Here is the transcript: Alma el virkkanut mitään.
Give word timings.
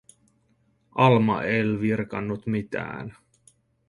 Alma 0.95 1.43
el 1.45 1.75
virkkanut 1.81 2.47
mitään. 2.47 3.15